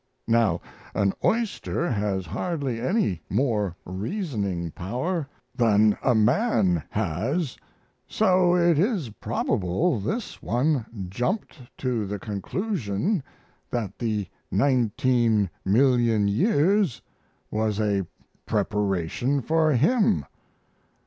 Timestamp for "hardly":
2.25-2.81